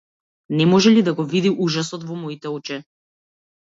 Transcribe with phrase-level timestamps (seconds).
[0.61, 2.83] Не може ли да го види ужасот во моите очи?